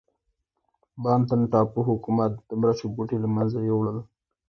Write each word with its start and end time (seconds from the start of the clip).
بانتن 1.03 1.41
ټاپو 1.51 1.79
حکومت 1.89 2.31
د 2.49 2.51
مرچو 2.61 2.85
بوټي 2.95 3.17
له 3.23 3.29
منځه 3.35 3.59
یووړل. 3.69 3.97